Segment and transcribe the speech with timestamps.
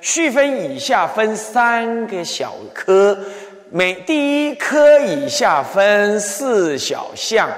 [0.00, 3.16] 序分以下分三个小科，
[3.70, 7.48] 每第一科以下分四小项，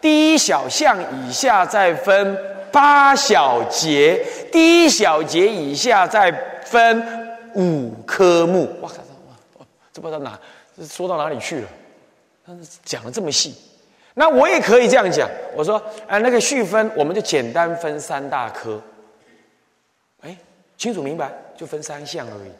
[0.00, 2.38] 第一小项以下再分
[2.72, 6.32] 八小节，第一小节以下再
[6.64, 7.06] 分
[7.54, 8.74] 五科目。
[8.80, 9.66] 哇靠！
[9.92, 10.40] 这不知道哪
[10.88, 11.68] 说到哪里去了？
[12.82, 13.54] 讲的这么细，
[14.14, 15.28] 那我也可以这样讲。
[15.54, 18.80] 我说，哎，那个序分我们就简单分三大科。
[20.22, 20.34] 哎，
[20.78, 22.50] 清楚明白，就分三项而已。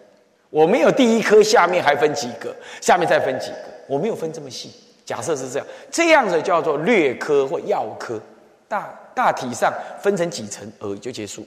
[0.50, 3.56] 我没有第一科下面还分几个，下面再分几个，
[3.86, 4.70] 我没有分这么细。
[5.04, 8.20] 假设是这样，这样子叫做略科或药科，
[8.68, 11.46] 大大体上分成几层而已就结束。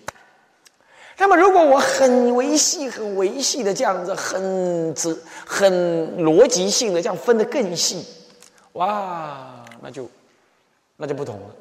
[1.17, 5.71] 那么，如果我很维系、很维系的这样子，很直、很
[6.17, 8.05] 逻辑性的这样分得更细，
[8.73, 10.09] 哇，那就
[10.97, 11.55] 那就不同了，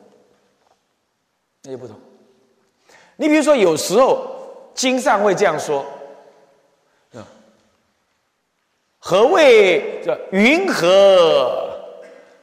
[1.63, 1.97] 那就不同。
[3.17, 4.34] 你比如说，有时候
[4.75, 5.85] 经上会这样说：，
[7.15, 7.27] 啊，
[8.99, 11.79] 何谓这云何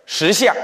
[0.05, 0.55] 实相？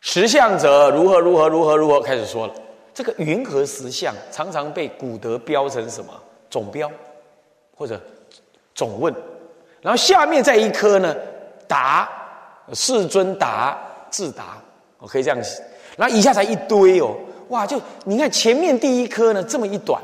[0.00, 2.00] 实相者如何如何如何如何？
[2.00, 2.54] 开始说了。
[2.92, 6.12] 这个云和实相常常被古德标成什么
[6.48, 6.88] 总标，
[7.74, 8.00] 或者
[8.72, 9.12] 总问，
[9.80, 11.16] 然后下面再一颗呢
[11.66, 12.08] 答
[12.72, 13.76] 世尊答
[14.10, 14.62] 自答，
[14.98, 15.38] 我可以这样，
[15.96, 17.16] 然后以下才一堆哦，
[17.48, 20.00] 哇，就你看前面第一颗呢这么一短，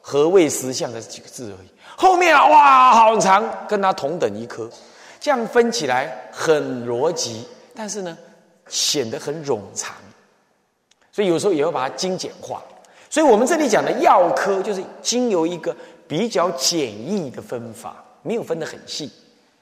[0.00, 4.68] 何谓实相的几个字而已，后面啊哇好长，跟它同等一颗，
[5.20, 8.16] 这样分起来很逻辑，但是呢
[8.68, 9.94] 显得很冗长。
[11.10, 12.62] 所以有时候也要把它精简化，
[13.10, 15.76] 所以我们这里讲的药科就是经由一个
[16.08, 19.10] 比较简易的分法，没有分得很细。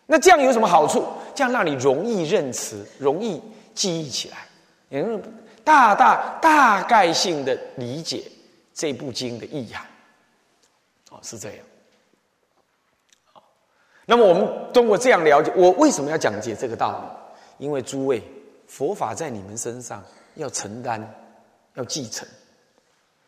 [0.07, 1.05] 那这样有什么好处？
[1.35, 3.41] 这样让你容易认词，容易
[3.75, 4.39] 记忆起来，
[4.89, 5.21] 也能
[5.71, 8.25] 大大大概性的理解
[8.75, 9.87] 这部经的意涵。
[11.11, 11.59] 哦，是这样。
[14.05, 16.99] 那么我们通过这样了解，我为什么要讲解这个道
[17.59, 17.65] 理？
[17.65, 18.21] 因为诸位
[18.67, 20.03] 佛法在你们身上
[20.35, 21.01] 要承担。
[21.75, 22.27] 要继承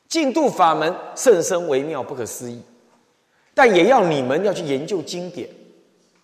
[0.09, 2.61] 净度法门甚深微妙不可思议，
[3.55, 5.49] 但也要你们要去研究经典，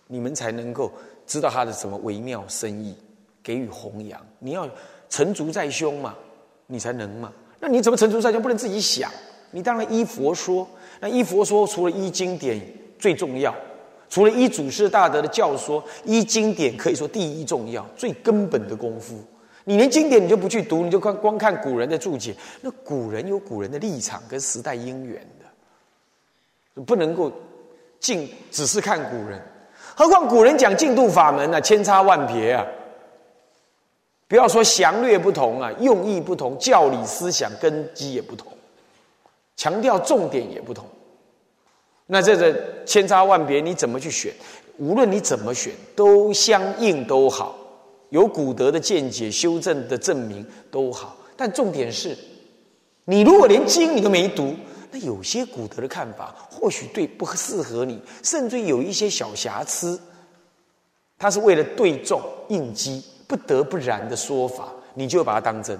[0.07, 0.91] 你们才能够
[1.25, 2.93] 知道它的什么微妙深意，
[3.41, 4.21] 给予弘扬。
[4.37, 4.69] 你要
[5.09, 6.15] 成竹在胸嘛，
[6.67, 7.31] 你才能嘛。
[7.59, 8.41] 那你怎么成竹在胸？
[8.41, 9.11] 不能自己想，
[9.51, 10.67] 你当然依佛说。
[11.01, 12.61] 那依佛说，除了依经典
[12.97, 13.55] 最重要，
[14.09, 19.15] 除了依祖师大德的教说，依经典可以说第一重要、最根本的功夫。
[19.65, 22.35] 你连经典你就不去读，你就光光看古人的注解。
[22.61, 25.25] 那古人有古人的立场跟时代因缘
[26.75, 27.31] 的，不能够
[27.99, 29.41] 尽只是看古人。
[29.95, 32.65] 何况古人讲净度法门啊，千差万别啊。
[34.29, 38.47] 不要说详略不同啊，用意不同，教理思想根基也不同，
[39.57, 40.85] 强调重点也不同。
[42.05, 44.31] 那这个千差万别，你怎么去选？
[44.77, 47.57] 无论你怎么选，都相应都好。
[48.09, 52.15] 有古德的见解、修正的证明都好，但重点是，
[53.05, 54.55] 你如果连经你都没读，
[54.91, 59.99] 那有些古德的看法或许对不适合你，甚至有一些小瑕疵，
[61.17, 65.79] 他是为了对众应机，不得不然的说法，你就把它当真。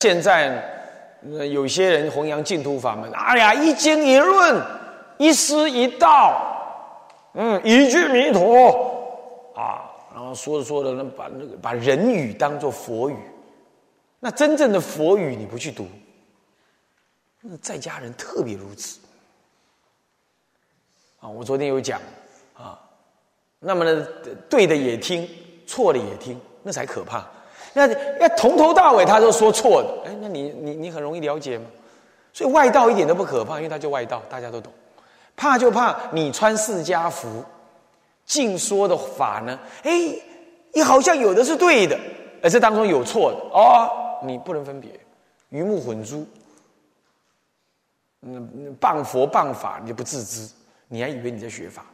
[0.00, 0.64] 现在
[1.50, 4.58] 有些人弘扬净土法门，哎呀，一经一论，
[5.18, 9.92] 一师一道，嗯，一句弥陀啊。
[10.14, 13.16] 然后说着说着，那把那个把人语当做佛语，
[14.20, 15.86] 那真正的佛语你不去读，
[17.42, 18.98] 那在家人特别如此。
[21.20, 22.00] 啊，我昨天有讲，
[23.64, 24.06] 那么呢，
[24.48, 25.28] 对的也听，
[25.66, 27.26] 错的也听，那才可怕。
[27.72, 27.86] 那
[28.18, 31.66] 要从头到尾他都说错的，哎，那你你你很容易了解吗？
[32.32, 34.72] 所以外道一点都不可怕，因为他就外道，大家都懂。
[35.34, 37.44] 怕就怕你穿释迦服。
[38.26, 39.58] 净说的法呢？
[39.82, 39.90] 哎，
[40.72, 41.94] 你好像有的是对的，
[42.42, 44.90] 而这当中有错的哦，你不能分别，
[45.50, 46.26] 鱼目混珠，
[48.22, 50.48] 嗯，谤佛谤法，你就不自知，
[50.88, 51.84] 你还以为你在学法，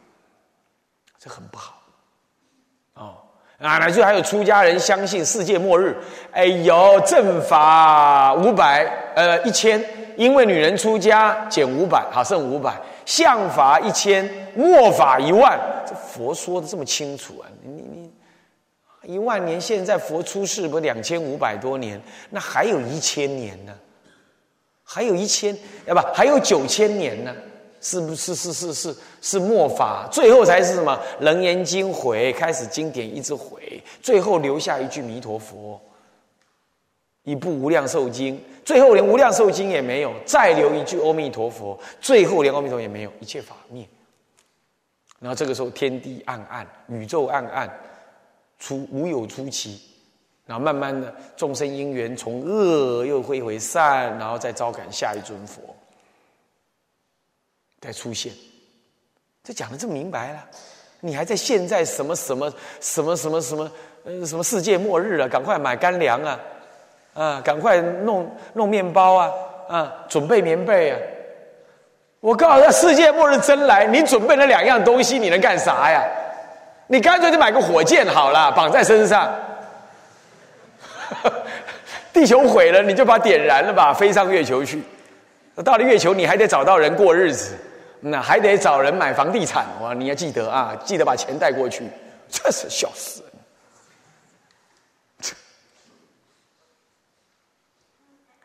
[1.23, 1.75] 这很不好，
[2.95, 3.17] 哦
[3.59, 5.95] 啊，乃至还有出家人相信世界末日，
[6.31, 9.79] 哎呦，正法五百，呃，一千，
[10.17, 12.75] 因为女人出家减五百，好剩五百。
[13.05, 17.45] 相法一千，末法一万，这佛说的这么清楚啊！
[17.61, 18.11] 你
[19.03, 22.01] 你一万年，现在佛出世不两千五百多年，
[22.31, 23.71] 那还有一千年呢，
[24.83, 27.31] 还有一千，要不还有九千年呢？
[27.81, 30.97] 是不是是是是是末法，最后才是什么？
[31.19, 35.81] 楞严经毁，开始经典一直毁，最后留下一句弥陀佛。
[37.23, 38.35] 一部《无量寿经》，
[38.65, 43.87] 最后连《无量寿经》也没有，再留一句“阿弥陀佛”，最后连阿弥陀也没有，一切法灭。
[45.19, 47.71] 然后这个时候，天地暗暗，宇宙暗暗，
[48.57, 49.79] 出无有出奇，
[50.47, 55.61] 然后慢慢的众生因缘从恶又会回善，然后再招感下一尊佛，
[57.81, 58.31] 再出现。
[59.43, 60.45] 这讲的这么明白了，
[60.99, 63.71] 你还在现在什么什么什么什么什么
[64.05, 65.27] 呃什么世界末日了？
[65.27, 66.39] 赶快买干粮啊！
[67.13, 69.31] 啊，赶快弄弄面包啊！
[69.67, 70.99] 啊，准备棉被啊！
[72.19, 76.03] 我告诉他，世界末日真来，你准备那两样东西，你能干啥呀？
[76.85, 79.33] 你干脆就买个火箭好了，绑在身上。
[82.13, 84.83] 地球毁了，你就把点燃了吧，飞上月球去。
[85.65, 87.57] 到了月球，你还得找到人过日子。
[88.01, 89.93] 那还得找人买房地产哇！
[89.93, 91.83] 你要记得啊，记得把钱带过去。
[92.29, 93.31] 这是笑死人！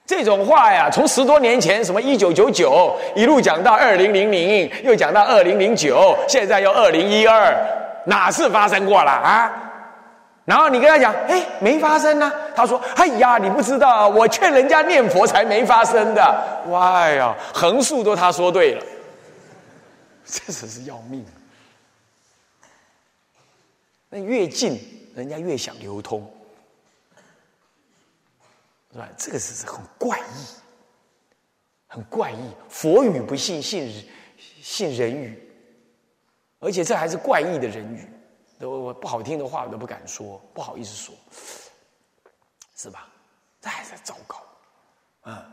[0.06, 7.56] 这种话呀，从十多年前什么一九九九一路讲到二零零零，又讲到二零零九，现在又二零一二，
[8.04, 9.50] 哪次发生过了啊？
[10.44, 12.30] 然后你跟他讲，哎，没发生呢。
[12.54, 16.22] 他说，哎呀，你不知道，我劝人家念佛才没发生的。
[16.68, 18.82] 哇呀，横竖都他说对了。
[20.26, 21.24] 这只是要命。
[24.08, 24.78] 那越近，
[25.14, 26.28] 人家越想流通，
[28.92, 29.08] 是吧？
[29.16, 30.46] 这个是很怪异，
[31.86, 32.50] 很怪异。
[32.68, 34.08] 佛语不信，信
[34.60, 35.50] 信人语，
[36.58, 38.08] 而且这还是怪异的人语，
[38.58, 41.14] 都不好听的话我都不敢说，不好意思说，
[42.74, 43.08] 是吧？
[43.60, 44.42] 这还是糟糕
[45.22, 45.48] 啊！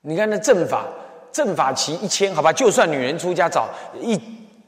[0.00, 0.88] 你看那正法。
[1.32, 3.68] 正法旗一千，好吧，就算女人出家早
[4.00, 4.20] 一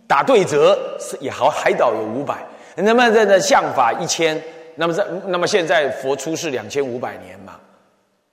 [0.07, 0.79] 打对折
[1.21, 2.37] 也好，海岛有五百。
[2.77, 4.41] 那么这的相法一千，
[4.77, 7.55] 那么这那么现在佛出世两千五百年嘛，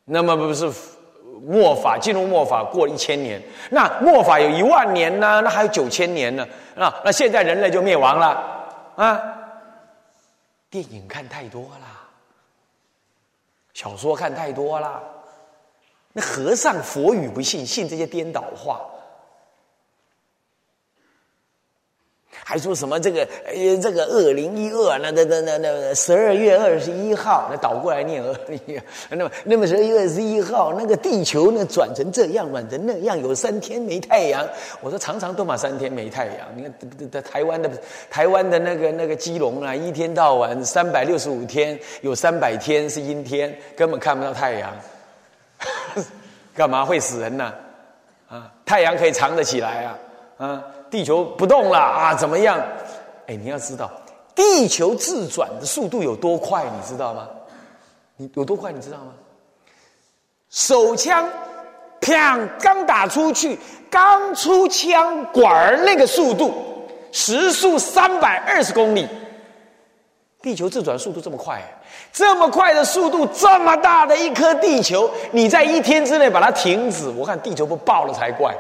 [0.05, 0.71] 那么不是
[1.45, 3.41] 末法进入末法过一千年，
[3.71, 6.47] 那末法有一万年呢，那还有九千年呢
[6.77, 8.43] 啊，那现在人类就灭亡了
[8.95, 9.21] 啊？
[10.69, 11.87] 电影看太多了，
[13.73, 15.01] 小说看太多了。
[16.17, 18.81] 那和尚佛语不信，信这些颠倒话，
[22.43, 28.81] 还说什么这个呃这个二零一二那那那那那十二月二十一号，那倒过来念二零一，
[29.11, 34.43] 那么那么十二月二十一号，那个地球呢转成这样，转成那样，有三天没太阳。
[34.81, 36.47] 我说常常都嘛三天没太阳。
[36.55, 36.73] 你看
[37.11, 37.69] 在台湾的
[38.09, 44.73] 台湾的那个那个基隆啊，一天到晚三百六十五天，有三百天是阴天，根本看不到太阳。
[46.57, 47.53] 干嘛会死人呢？
[48.27, 49.97] 啊，太阳可以藏得起来啊！
[50.37, 52.59] 啊，地球不动了啊，怎么样？
[53.27, 53.91] 哎，你要知道，
[54.33, 57.29] 地球自转的速度有多快，你知道吗？
[58.15, 59.13] 你有多快，你知道吗？
[60.49, 61.29] 手枪，
[62.01, 63.59] 砰，刚打出去，
[63.91, 66.53] 刚出枪管儿那个速度，
[67.11, 69.07] 时速三百二十公里。
[70.41, 71.61] 地球自转速度这么快，
[72.11, 78.55] 这么快的速度，这么大的一颗地球，你在一天之内把它停止，我看地球不爆了才怪。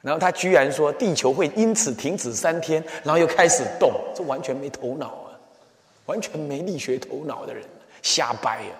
[0.00, 5.30] 然后他居然说地球会因此停止三天，然后又开始动，这完全没头脑啊，
[6.06, 7.62] 完全没力学头脑的人，
[8.02, 8.70] 瞎掰呀！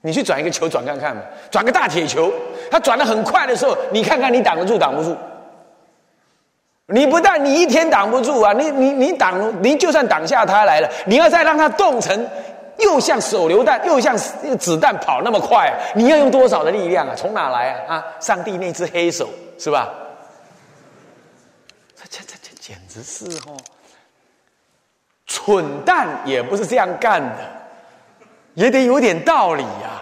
[0.00, 1.22] 你去转一个球转看看嘛，
[1.52, 2.32] 转个大铁球，
[2.68, 5.16] 它转的很快的时候，你看看你挡得住挡不住？
[6.86, 12.28] 你不但你一天挡不住啊，你你你挡，你就算挡下它来了，你要再让它动成，
[12.78, 17.14] 又像手榴弹，又像子弹跑那么快，你要用多少的力量啊？
[17.16, 17.94] 从哪来啊？
[17.94, 19.88] 啊，上帝那只黑手是吧？
[21.94, 23.56] 这这这这简直是哦，
[25.26, 27.38] 蠢蛋也不是这样干的，
[28.52, 29.93] 也得有点道理呀。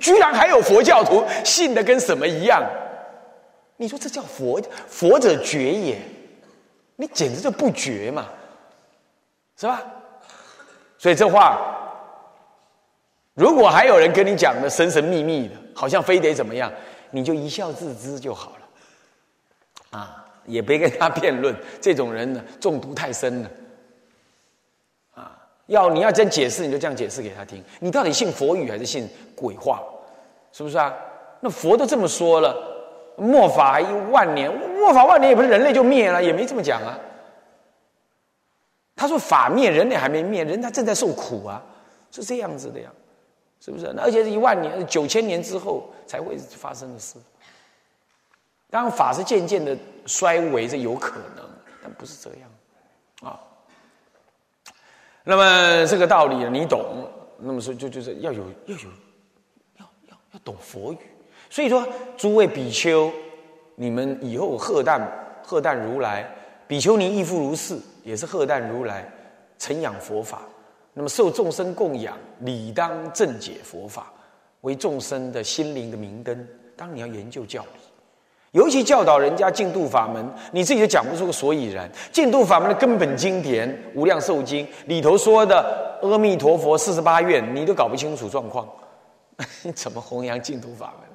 [0.00, 2.62] 居然还有佛教徒信的跟什么一样？
[3.76, 4.60] 你说这叫佛？
[4.88, 5.98] 佛者觉也，
[6.96, 8.26] 你简直就不觉嘛，
[9.56, 9.82] 是吧？
[10.98, 11.60] 所以这话，
[13.34, 16.72] 如果还有人跟你讲的神神秘秘的，好像非得怎么样，
[17.12, 21.54] 你就一笑置之就好了，啊，也别跟他 辩论。
[21.80, 23.50] 这种人呢，中毒太深了，
[25.68, 27.62] 要你要真解释，你就这样解释给他听。
[27.78, 29.08] 你到底信佛语还是信？
[29.34, 29.82] 鬼话，
[30.52, 30.92] 是不是啊？
[31.40, 32.56] 那佛都这么说了，
[33.16, 36.98] 末法一万年，末法万年也不是人类就灭了，也没这么讲啊。
[38.96, 41.62] 他说法灭，人类还没灭，人他正在受苦啊，
[42.10, 42.90] 是这样子的呀，
[43.60, 43.86] 是不是？
[43.98, 47.16] 而且是一万年、九千年之后才会发生的事。
[48.70, 51.44] 当然，法是渐渐的衰微，这有可能，
[51.82, 53.30] 但不是这样。
[53.30, 53.38] 啊。
[55.30, 57.06] 那么这个道理你懂，
[57.38, 58.88] 那么说就就是要有要有
[59.76, 60.96] 要要要懂佛语。
[61.50, 63.12] 所以说，诸位比丘，
[63.74, 65.06] 你们以后贺诞
[65.42, 66.26] 贺诞如来，
[66.66, 69.06] 比丘尼亦复如是，也是贺诞如来，
[69.58, 70.40] 承养佛法。
[70.94, 74.10] 那么受众生供养，理当正解佛法，
[74.62, 76.48] 为众生的心灵的明灯。
[76.74, 77.80] 当你要研究教理，
[78.58, 81.88] 尤其教导人家净土法门，你自己都讲不出个所以然。
[82.10, 88.68] 净土法门的根本经典《无量寿经》里头说的阿弥陀佛四十八愿，你都搞不清楚状况，
[89.62, 91.08] 你怎么弘扬净土法门？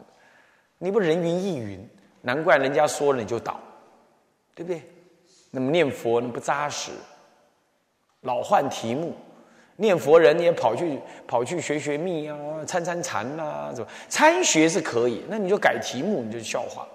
[0.78, 1.86] 你不人云亦云，
[2.22, 3.60] 难怪人家说了你就倒，
[4.56, 4.82] 对不对？
[5.52, 6.92] 那么念佛你不扎实，
[8.22, 9.14] 老换题目。
[9.76, 13.90] 念佛人也跑去跑去学学密啊，参参禅呐，怎么？
[14.08, 16.88] 参学是可以，那你就改题目，你就笑话，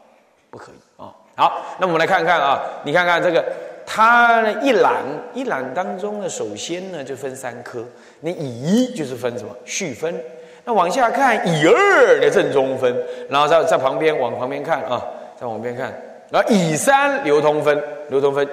[0.51, 1.15] 不可以啊。
[1.37, 3.45] 好，那我们来看看啊，你看看这个，
[3.87, 5.03] 它一览
[5.35, 7.85] 一览当中呢，首先呢就分三科，
[8.21, 10.21] 你乙就是分什么序分，
[10.65, 12.95] 那往下看乙二的正中分，
[13.29, 15.07] 然后在在旁边往旁边看啊，
[15.41, 15.93] 在旁边看，
[16.31, 18.49] 然后乙三流通分，流通分，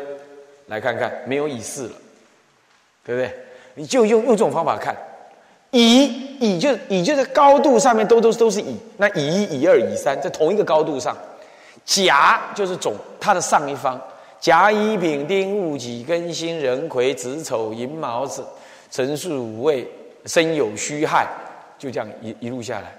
[0.68, 1.94] 来看看没有乙四了，
[3.04, 3.32] 对不对？
[3.74, 4.96] 你就用用这种方法看，
[5.72, 6.06] 乙
[6.40, 11.18] 乙就乙就在高度上面都都都是乙，那乙一、乙二、乙三在同一个高度上，
[11.86, 14.02] 甲就是总它的上一方，
[14.40, 18.46] 甲乙丙丁戊己庚辛壬癸子丑寅卯子
[18.90, 19.90] 辰巳午未
[20.26, 21.28] 申酉戌亥，
[21.78, 22.96] 就这样一一路下来，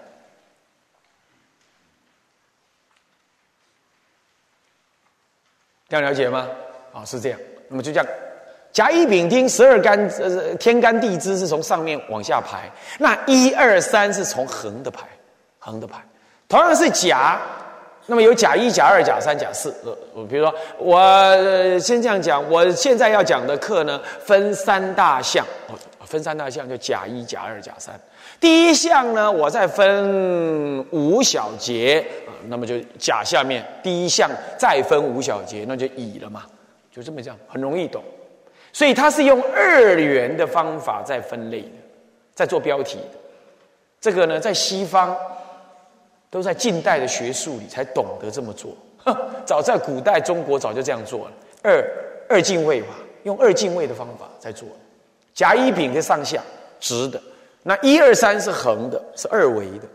[5.88, 6.48] 这样了解吗？
[6.92, 7.38] 啊，是这样，
[7.68, 8.06] 那么就这样。
[8.72, 15.06] 甲乙丙丁十二干呃天干地支是从上面往下排，那一二三是从横的排，
[15.58, 16.04] 横的排。
[16.46, 17.40] 同样是甲，
[18.06, 19.74] 那么有甲一、甲二、甲三、甲四。
[19.84, 25.44] 呃，我比如说，我先这样讲，我现在要讲的课呢，分三大项。
[26.04, 27.92] 分三大项就甲一、甲二、甲三。
[28.38, 36.44] 第一项呢，我再分五小节啊，那么就甲下面第一项再分五小节，那就乙了嘛，
[36.94, 38.00] 就这么讲，很容易懂。
[38.72, 41.68] 所以它是用二元的方法在分类的，
[42.36, 43.18] 在做标题的。
[44.00, 45.16] 这个呢，在西方
[46.36, 48.76] 都在近代的学术里才懂得这么做。
[49.46, 51.82] 早在古代中国早就这样做了，二
[52.28, 52.88] 二进位法，
[53.22, 54.68] 用二进位的方法在做。
[55.32, 56.42] 甲乙丙是上下
[56.78, 57.18] 直的，
[57.62, 59.88] 那一二三是横的，是二维的，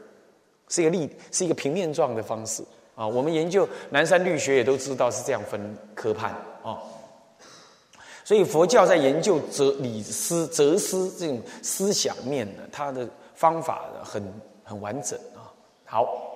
[0.68, 2.64] 是一个立，是一个平面状的方式
[2.96, 3.08] 啊。
[3.08, 6.32] 我们研究南山律学也都知道是这样分科判
[6.64, 6.82] 啊。
[8.24, 14.24] 所以佛教在研究哲理思哲思这种思想面呢，它的方法很
[14.64, 15.54] 很完整啊。
[15.86, 16.31] 好，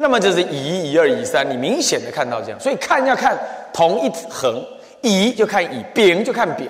[0.00, 3.38] 那么就是乙一、乙二、乙三，你明显的看到这样，所以看要看
[3.70, 4.64] 同一横，
[5.02, 6.66] 乙就看乙，丙就看丙，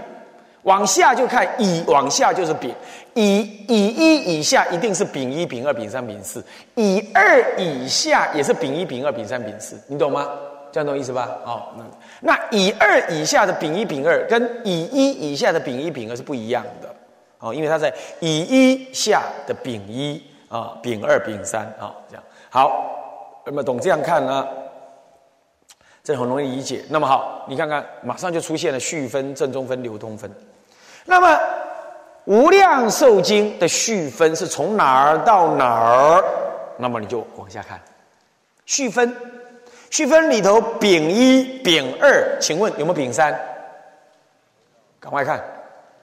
[0.65, 2.75] 往下就看乙，往下就是丙，
[3.15, 6.45] 乙乙一以下一定是丙一、丙二、丙三、丙四，
[6.75, 10.29] 乙二以下也是丙一、丙二、丙三、丙四，你懂吗？
[10.73, 11.39] 这样懂意思吧？
[11.45, 11.85] 哦，那。
[12.23, 16.93] 那乙二以下的丙一丙二跟乙一以下的丙一丙二是不一样的
[17.39, 23.00] 哦，因为它在乙一下的丙一啊丙二丙三啊这样好，
[23.51, 24.47] 那么懂这样看呢？
[26.05, 26.85] 这很容易理解。
[26.89, 30.31] 那么好，你看看，马上就出现了序分、正中分、流通分。
[31.05, 31.29] 那么
[32.27, 36.25] 《无量寿经》的序分是从哪儿到哪儿？
[36.77, 37.81] 那么你就往下看
[38.67, 39.13] 序分。
[39.91, 43.37] 序分里头，丙一、丙二，请问有没有丙三？
[45.01, 45.43] 赶快看，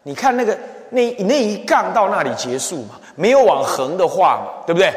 [0.03, 0.57] 你看那个
[0.89, 2.99] 那那一杠到那里结束嘛？
[3.15, 4.65] 没有往横的画嘛？
[4.67, 4.93] 对不对？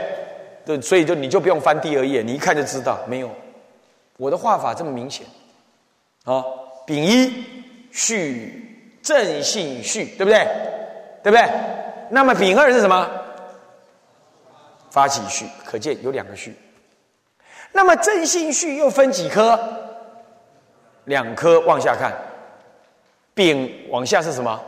[0.65, 3.31] 对，所以就你就不用翻第二页，你一看就知道没有。
[4.17, 5.27] 我的画法这么明显
[6.25, 6.45] 啊！
[6.87, 7.45] 丙一
[7.91, 10.47] 序正信序，对不对？
[11.23, 11.49] 对不对？
[12.11, 13.09] 那么丙二是什么？
[14.91, 16.55] 发起序，可见有两个序。
[17.73, 19.59] 那么正信序又分几颗？
[21.05, 22.13] 两颗，往下看。
[23.33, 24.61] 丙往下是什么？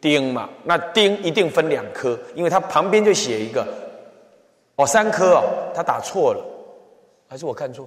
[0.00, 0.48] 丁嘛。
[0.62, 3.66] 那丁一定分两颗，因为它旁边就写一个。
[4.80, 5.42] 哦，三颗哦，
[5.74, 6.42] 他打错了，
[7.28, 7.86] 还是我看错？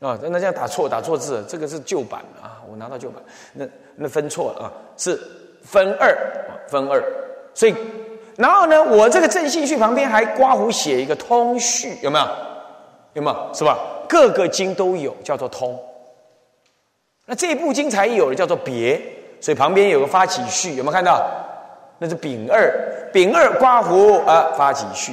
[0.00, 3.22] 啊，那这样打错，打错字，这个是旧版啊，我拿到旧版，
[3.52, 5.16] 那那分错了啊，是
[5.62, 7.00] 分二，分二，
[7.54, 7.74] 所以。
[8.36, 12.26] 然后呢，我这个正信序旁边还刮胡写一个通序，有没有？
[13.12, 13.54] 有没有？
[13.54, 13.78] 是吧？
[14.08, 15.78] 各个经都有，叫做通。
[17.26, 19.00] 那这部经才有的叫做别，
[19.40, 21.30] 所以旁边有个发起序，有没有看到？
[22.02, 25.12] 那是丙二，丙二刮胡啊，发起序。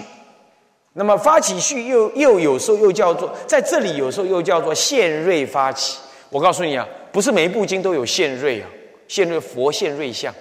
[0.93, 5.99] 那么发起序又又有时候又叫做在这里，有时候又叫做现瑞发起，
[6.31, 8.67] 我告诉你啊，不是每一部经都有现瑞啊，
[9.07, 10.33] 现瑞佛现瑞相，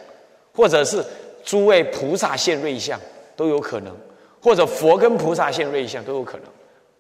[0.55, 1.05] 或者是
[1.45, 2.99] 诸位菩萨现瑞相
[3.37, 3.95] 都有可能，
[4.41, 6.39] 或者佛跟菩萨现瑞相都有可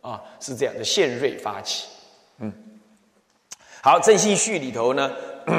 [0.02, 1.86] 能，啊，是这样的现瑞发起。
[2.40, 2.52] 嗯，
[3.80, 5.10] 好，正信序里头呢，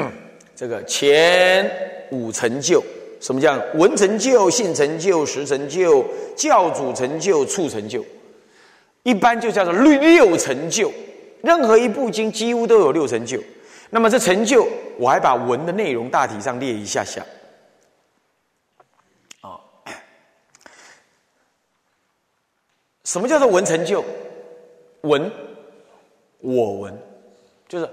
[0.54, 1.68] 这个前
[2.12, 2.80] 五成就，
[3.20, 8.02] 什么叫文成就、性成就、实成就、教主成就、处成就，
[9.02, 10.90] 一般就叫做六六成就。
[11.42, 13.40] 任何一部经几乎都有六成就，
[13.88, 14.66] 那么这成就，
[14.98, 17.24] 我还把文的内容大体上列一下下。
[19.40, 19.58] 啊，
[23.04, 24.04] 什么叫做文成就？
[25.02, 25.32] 文，
[26.40, 26.98] 我闻，
[27.66, 27.88] 就是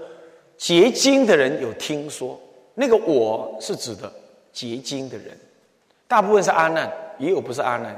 [0.58, 2.38] 结经的人有听说，
[2.74, 4.12] 那个我是指的
[4.58, 5.38] 结晶的人，
[6.08, 7.94] 大部分是阿难，也有不是阿难。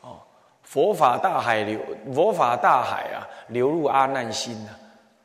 [0.00, 0.18] 哦。
[0.64, 1.78] 佛法大海流，
[2.12, 4.70] 佛法大海啊，流入阿难心呐，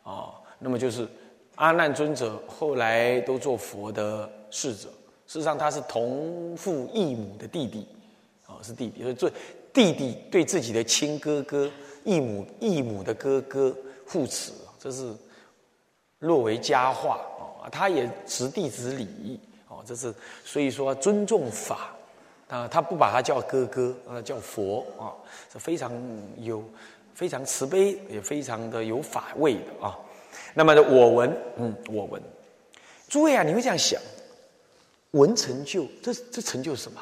[0.03, 1.07] 啊，那么就是
[1.55, 4.89] 阿难尊者后来都做佛的侍者，
[5.25, 7.87] 事实上他是同父异母的弟弟，
[8.45, 9.31] 哦，是弟弟，所以做
[9.73, 11.67] 弟弟对自己的亲哥哥、
[12.03, 13.75] 异母异母的哥哥
[14.07, 15.15] 护持，这是
[16.19, 17.19] 若为佳话。
[17.61, 19.39] 啊，他也执弟子礼，
[19.85, 21.95] 这是所以说尊重法。
[22.49, 25.13] 啊，他不把他叫哥哥，呃，叫佛啊，
[25.53, 25.93] 是非常
[26.39, 26.67] 有、
[27.13, 29.95] 非常慈悲，也非常的有法味的啊。
[30.55, 32.19] 那么我闻，嗯，我闻，
[33.07, 34.01] 诸位啊，你会这样想，
[35.11, 36.99] 闻成就，这这成就什么？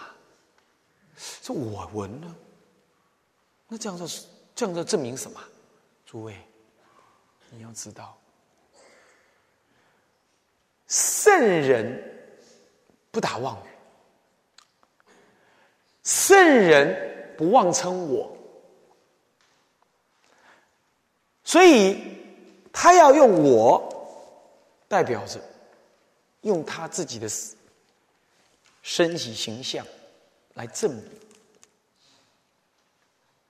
[1.15, 2.35] 是我闻呢？
[3.69, 5.39] 那这样子，这样子证明什么？
[6.05, 6.35] 诸位，
[7.51, 8.17] 你要知道，
[10.87, 12.16] 圣人
[13.11, 13.69] 不打妄语。
[16.03, 18.35] 圣人不妄称我，
[21.43, 22.01] 所以
[22.71, 23.81] 他要用我，
[24.87, 25.39] 代表着
[26.41, 27.27] 用他自己的
[28.81, 29.85] 身体形象
[30.53, 31.03] 来证明。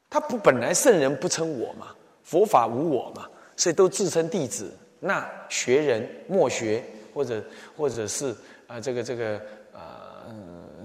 [0.10, 4.76] 他不本来圣人不称我嘛，佛法无我嘛，所以都自称弟子。
[5.00, 7.44] 那学人莫学，或者
[7.76, 8.36] 或者是
[8.68, 9.42] 啊，这个这个。
[9.74, 9.98] 呃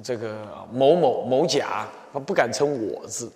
[0.02, 3.30] 这个某某某甲，他不敢称我字。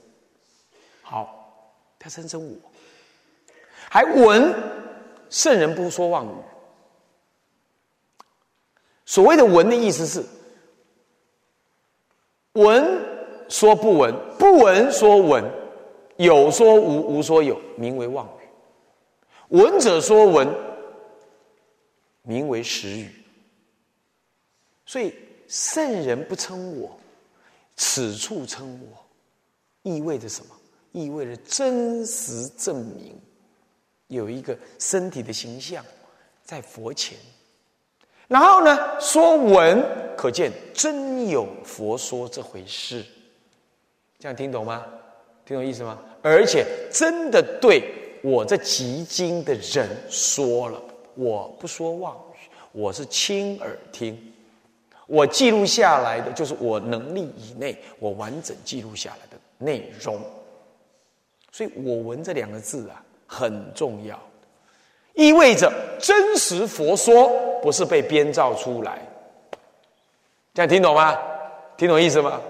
[1.00, 2.56] 好，他称称我，
[3.88, 4.52] 还闻
[5.30, 6.34] 圣人不说妄语。
[9.04, 10.24] 所谓的闻的意思是，
[12.54, 12.84] 闻
[13.48, 15.44] 说不闻，不闻说闻，
[16.16, 18.48] 有说无，无说有，名为妄语。
[19.56, 20.52] 闻者说闻，
[22.22, 23.08] 名为实语。
[24.86, 25.12] 所以。
[25.48, 26.98] 圣人不称我，
[27.76, 29.06] 此处称我，
[29.88, 30.52] 意味着什么？
[30.90, 33.16] 意味着真实证明
[34.08, 35.84] 有一个身体的形象
[36.42, 37.16] 在佛前。
[38.26, 39.80] 然后呢，说闻，
[40.16, 43.06] 可见真有佛说这回事。
[44.18, 44.84] 这样听懂吗？
[45.44, 45.96] 听懂意思吗？
[46.22, 50.82] 而且真的对我这集经的人说了，
[51.14, 54.32] 我不说妄语，我是亲耳听。
[55.06, 60.20] 我记录下来的就是我能力以内，我完整记录下来的内容。
[61.52, 64.18] 所以我闻这两个字啊，很重要，
[65.14, 67.30] 意味着真实佛说，
[67.62, 68.98] 不是被编造出来。
[70.52, 71.16] 这样听懂吗？
[71.76, 72.40] 听懂意思吗？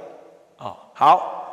[0.56, 1.44] 啊，好，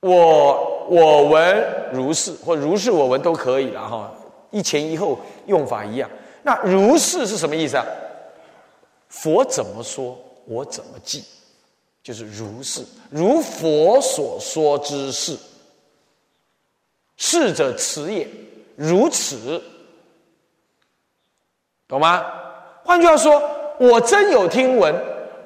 [0.00, 4.12] 我我闻如是，或如是我闻都可以了哈，
[4.50, 6.10] 一前一后用法一样。
[6.42, 7.84] 那如是是什么意思啊？
[9.12, 11.22] 佛怎么说，我怎么记，
[12.02, 15.38] 就是如是，如佛所说之事。
[17.18, 18.26] 是者此也，
[18.74, 19.62] 如此，
[21.86, 22.24] 懂吗？
[22.82, 23.40] 换句话说，
[23.78, 24.92] 我真有听闻，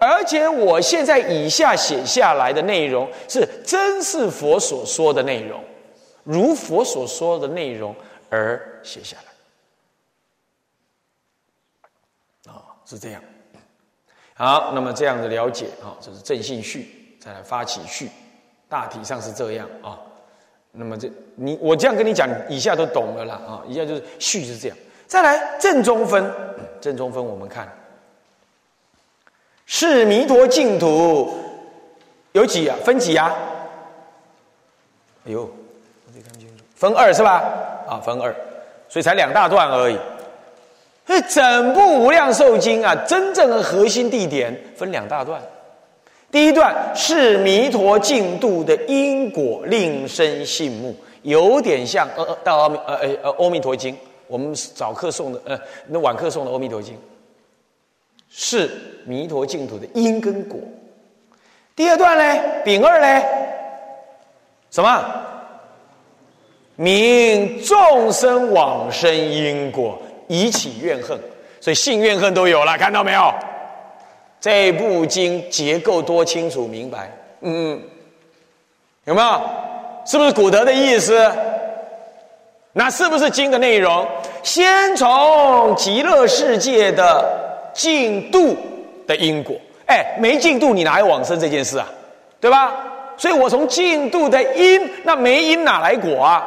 [0.01, 5.63] 而且我现在以下写下来的内容是真是佛所说的内容，
[6.23, 7.95] 如佛所说的内容
[8.31, 9.19] 而写下
[12.47, 12.53] 来。
[12.53, 13.23] 啊，是这样。
[14.39, 18.11] 好，那么这样的了解啊，这是正信序，再来发起序，
[18.69, 19.99] 大体上是这样啊。
[20.73, 23.63] 那么这你我这样跟你讲，以下都懂了啦啊。
[23.67, 26.31] 以下就是序是这样，再来正中分，
[26.83, 27.67] 正中分我们看
[29.65, 31.35] 是弥陀净土
[32.33, 32.77] 有几啊？
[32.85, 33.35] 分几啊？
[35.27, 35.51] 哎呦，
[36.15, 37.43] 没看清楚，分二是吧？
[37.89, 38.31] 啊，分二，
[38.87, 39.99] 所以才两大段而已。
[41.07, 45.41] 所以整部《无量寿经》啊，真正的核心地点分两大段。
[46.33, 53.95] 第一段是弥陀净度的因果令生信目，有点像呃呃《大阿弥呃呃呃阿弥陀经》
[54.27, 56.95] 我们早课送的，呃，那晚课送的《阿弥陀经》，
[58.29, 58.69] 是
[59.05, 60.59] 弥陀净土的因跟果。
[61.77, 63.23] 第二段呢，丙二呢，
[64.73, 65.05] 什么？
[66.75, 71.19] 明众生往生因果，以起怨恨，
[71.61, 73.33] 所以性怨恨都有了，看到没有？
[74.41, 77.11] 这部经结构多清楚明白，
[77.41, 77.81] 嗯，
[79.05, 79.41] 有没有？
[80.05, 81.33] 是不是古德的意思？
[82.73, 84.07] 那是不是经的内容？
[84.43, 88.57] 先从极乐世界的进度
[89.07, 91.89] 的因果，哎，没进度你哪有往生这件事啊？
[92.39, 92.75] 对吧？
[93.17, 96.47] 所以我从进度的因，那没因哪来果啊？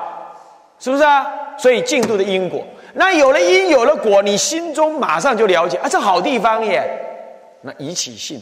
[0.79, 1.27] 是不是啊？
[1.57, 2.63] 所以进度的因果，
[2.99, 6.83] 那有了因有了果，你心中马上就了解啊，这好地方耶。
[7.61, 8.41] 那以起信，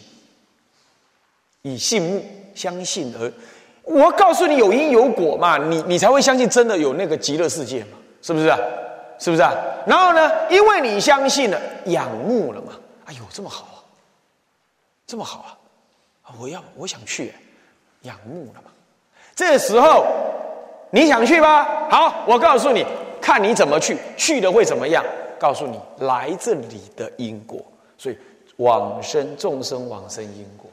[1.62, 3.32] 以信目相信而，
[3.84, 8.48] 我告诉你有因有果嘛，你你才会相信真的有那个极乐世界嘛，是不是？
[9.20, 9.54] 是不是啊？
[9.86, 12.74] 然后呢，因为你相信了，仰慕了嘛，
[13.06, 13.78] 哎呦，这么好啊，
[15.06, 15.46] 这么好
[16.24, 17.32] 啊，我要我想去，
[18.02, 18.72] 仰慕了嘛，
[19.36, 20.08] 这时候。
[20.90, 21.90] 你想去吧？
[21.90, 22.86] 好，我告诉你，
[23.28, 25.04] 看你怎么去，去了会怎么样？
[25.38, 27.62] 告诉你来这里的因果，
[27.98, 28.18] 所以
[28.56, 30.72] 往生众生往生因果，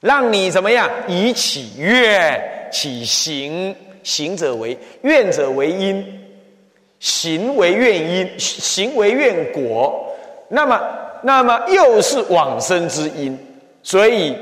[0.00, 0.88] 让你怎么样？
[1.06, 6.26] 以起愿起行，行者为愿者为因，
[7.00, 10.10] 行为愿因，行为愿果。
[10.48, 10.80] 那么，
[11.22, 13.38] 那么又是往生之因，
[13.82, 14.34] 所以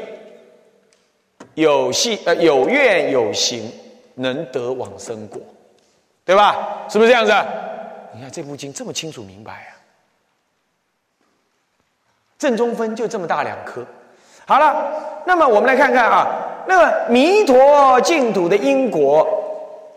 [1.55, 3.69] 有信呃有愿有行。
[4.17, 5.41] 能得往生果，
[6.25, 6.87] 对吧？
[6.89, 7.33] 是不是这样子？
[8.13, 9.71] 你看这部经这么清楚明白啊！
[12.39, 13.85] 正中分就这么大两颗。
[14.47, 16.29] 好了，那么我们来看看啊，
[16.67, 19.27] 那么弥陀净土的因果，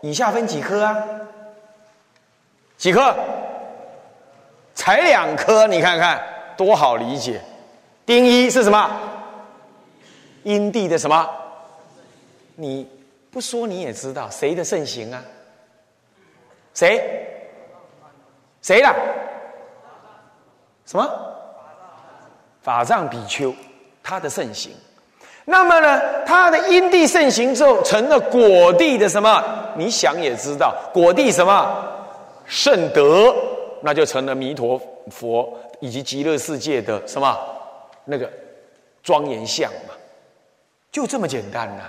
[0.00, 0.96] 以下分几颗啊？
[2.76, 3.14] 几颗？
[4.74, 6.20] 才两颗，你看看
[6.56, 7.40] 多好理解。
[8.04, 8.90] 丁一是什么？
[10.42, 11.30] 因地的什么？
[12.56, 12.88] 你。
[13.30, 15.20] 不说你也知道谁的盛行啊？
[16.74, 17.26] 谁？
[18.60, 18.94] 谁的？
[20.84, 21.08] 什么？
[22.60, 23.54] 法藏比丘，
[24.02, 24.72] 他的盛行。
[25.44, 29.42] 那么呢，他的因地盛行之后，成了果地的什么？
[29.76, 31.90] 你想也知道，果地什么？
[32.46, 33.34] 圣德，
[33.82, 37.38] 那就成了弥陀佛以及极乐世界的什么？
[38.06, 38.30] 那个
[39.02, 39.94] 庄严相嘛，
[40.90, 41.84] 就这么简单呐。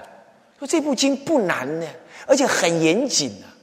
[0.59, 1.87] 说这部经不难呢，
[2.27, 3.54] 而且很严谨啊。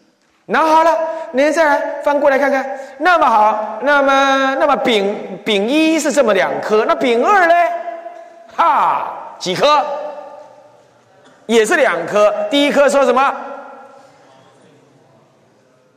[0.53, 0.99] 那好了，
[1.33, 2.79] 你再来翻过来看看。
[2.99, 7.55] 那么好，那么那么丙丙一是这么两颗，那丙二呢？
[8.55, 9.83] 哈，几颗？
[11.47, 12.31] 也是两颗。
[12.51, 13.35] 第一颗说什么？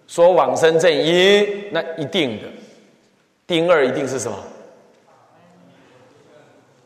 [0.07, 2.47] 说往生正因，那一定的。
[3.45, 4.37] 丁二一定是什么？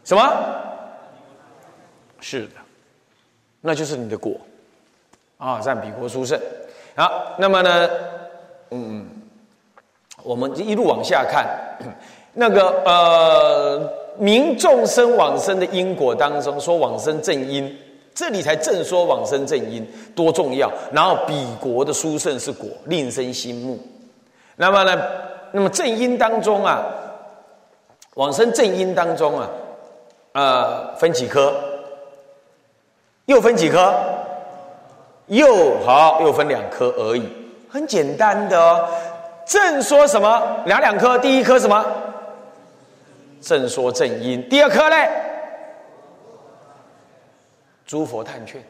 [0.04, 0.34] 什么？
[2.20, 2.54] 是的。
[3.62, 4.34] 那就是你的果，
[5.38, 6.40] 啊，占比国殊胜。
[7.00, 7.90] 好，那么呢，
[8.72, 9.08] 嗯，
[10.22, 11.48] 我们一路往下看，
[12.36, 17.74] 那个呃，明众生往生的因果当中，说往生正因，
[18.14, 20.70] 这里才正说往生正因多重要。
[20.92, 23.80] 然后比国的殊胜是果，令生心目。
[24.58, 25.02] 那么呢，
[25.54, 26.84] 那么正因当中啊，
[28.16, 29.50] 往生正因当中啊，
[30.34, 31.54] 呃，分几科？
[33.28, 33.94] 又分几颗？
[35.30, 37.24] 又好，又分两颗而已，
[37.70, 38.90] 很简单的哦。
[39.46, 40.62] 正说什么？
[40.66, 41.86] 两两颗，第一颗什么？
[43.42, 44.48] 正说正因。
[44.50, 45.10] 第二颗嘞？
[47.86, 48.64] 诸佛探劝，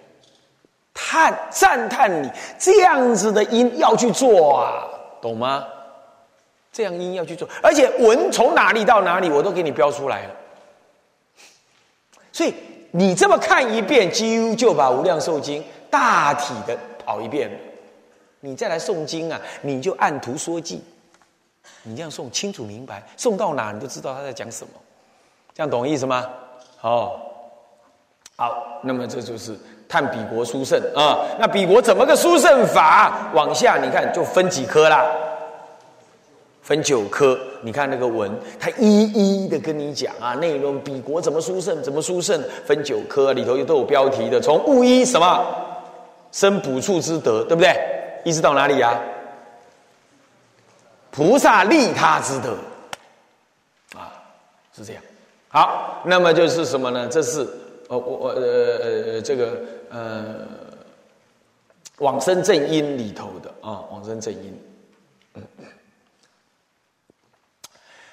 [0.93, 4.87] 叹赞叹你这样子的因要去做啊，
[5.21, 5.65] 懂吗？
[6.71, 10.31] 这样因要去做，而且文从哪里到哪里，我都给你标出来了，
[12.31, 12.53] 所以。
[12.91, 17.49] 你这么看一遍，几乎就把《无量寿经》大体的跑一遍。
[18.41, 20.81] 你再来诵经啊，你就按图说记，
[21.83, 24.71] 你这样诵清楚明白，诵到哪你都知道他在讲什么，
[25.53, 26.25] 这样懂意思吗？
[26.79, 27.19] 哦，
[28.37, 29.53] 好，那么这就是
[29.89, 31.19] 探比国殊胜啊。
[31.37, 33.29] 那比国怎么个殊胜法？
[33.33, 35.05] 往下你看就分几科啦。
[36.61, 45.43] 分九科，你看那个文，他一一的跟你讲啊，内容比国怎么殊胜，怎么殊胜，分九科里头又都有标题的，从物一什么
[46.31, 47.73] 生补处之德，对不对？
[48.25, 48.99] 一直到哪里呀？
[51.11, 52.55] 菩萨利他之德
[53.97, 54.13] 啊，
[54.75, 55.03] 是这样。
[55.47, 57.07] 好，那么就是什么呢？
[57.07, 57.39] 这是
[57.87, 58.43] 呃我我呃
[59.15, 60.35] 呃这个呃
[61.97, 64.61] 往生正因里头的啊，往生正因。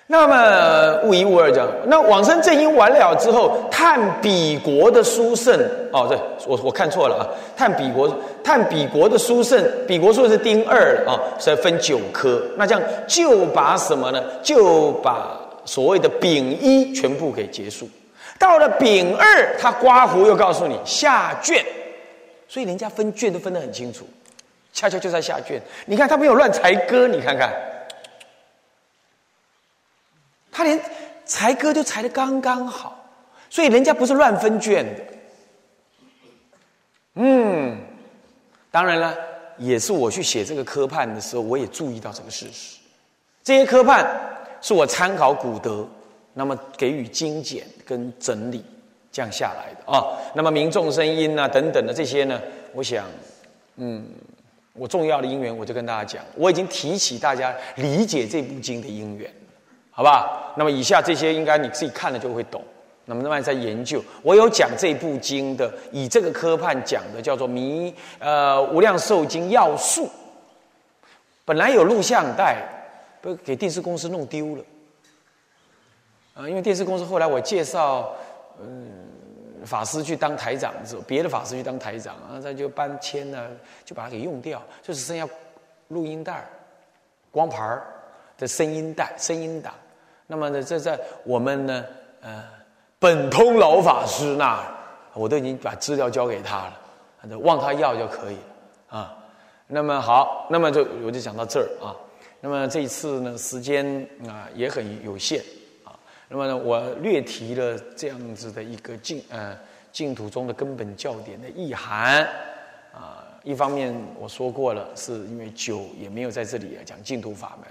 [0.09, 5.53] 那么物一物二讲，那往生正因完了之后，探彼国的殊胜
[5.92, 6.16] 哦，对
[6.47, 8.09] 我我看错了啊，探彼国
[8.45, 12.40] 探彼国的殊胜，彼国说的是丁二啊，所以分九科。
[12.57, 14.23] 那这样就把什么呢？
[14.45, 17.88] 就把所谓的丙一全部给结束。
[18.38, 21.64] 到了丙二，他刮胡又告诉你下卷，
[22.47, 24.07] 所以人家分卷都分得很清楚，
[24.73, 25.61] 恰恰就在下卷。
[25.87, 27.53] 你看他没有乱裁割，你看看。
[30.57, 30.81] 他连
[31.27, 33.07] 裁割都裁的刚刚好，
[33.51, 35.05] 所以人家不是乱分卷的。
[37.16, 37.77] 嗯，
[38.71, 39.14] 当然了，
[39.59, 42.79] 也是我去写这个科判的时候，我也注意到这个事实。
[43.45, 44.07] 这些科判
[44.62, 45.87] 是我参考古德，
[46.33, 48.64] 那么给予精简跟整理，
[49.12, 50.16] 这样下来的啊。
[50.35, 52.40] 那么民众声音啊等等的这些呢，
[52.73, 53.05] 我想，
[53.77, 54.07] 嗯，
[54.73, 59.31] 我重要的因缘，我就跟大家讲，我已经提起大家理解这部经的因缘。
[59.96, 62.62] 好吧，那么以下这些应该你自己看了就会懂。
[63.06, 70.04] 那么另外在研究，我有讲这部经的，以这个科判讲的叫做《弥呃无量寿经要素》。
[71.46, 72.62] 本来有录像带，
[73.22, 74.64] 不给电视公司弄丢了。
[76.35, 78.14] 啊，因为电视公司后来我介绍，
[78.61, 78.90] 嗯，
[79.64, 83.48] 法师去当台长的时候，别的法师去当台长啊，他就搬迁呢，
[83.82, 85.26] 就把它给用掉，就只剩下
[85.88, 86.46] 录音带、
[87.30, 87.82] 光盘
[88.37, 89.72] 的声音带、声音档。
[90.27, 91.85] 那么呢，这在我们呢，
[92.21, 92.43] 呃，
[92.99, 94.61] 本通老法师那，
[95.15, 96.65] 我都已经把资料交给他
[97.29, 98.37] 了，望他要就可以
[98.89, 99.17] 啊。
[99.69, 101.95] 那么好，那么就我就讲到这儿啊。
[102.41, 105.41] 那么这一次呢，时间啊也很有限
[105.85, 105.95] 啊。
[106.29, 109.57] 那么呢，我略提了这样子的一个净呃
[109.93, 112.25] 净土中的根本教典的意涵
[112.93, 113.25] 啊。
[113.45, 117.69] 一方面我说过了，是因为酒也没有在这里啊讲净土法门。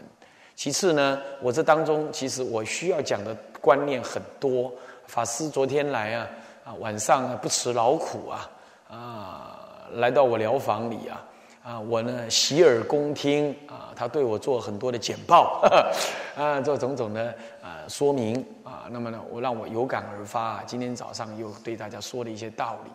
[0.56, 4.72] 其次呢，我这当中其实我需要讲的观念很多。
[5.06, 6.28] 法师昨天来啊，
[6.64, 8.50] 啊晚上不辞劳苦啊，
[8.90, 9.60] 啊
[9.96, 11.24] 来到我疗房里啊，
[11.64, 15.62] 啊我呢洗耳恭听啊，他对我做很多的简报，
[16.36, 20.64] 啊做种种的啊说明啊，那么呢我让我有感而发。
[20.66, 22.92] 今天早上又对大家说了一些道理，